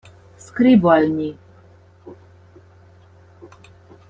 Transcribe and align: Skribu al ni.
Skribu 0.45 0.89
al 0.93 1.05
ni. 1.19 1.27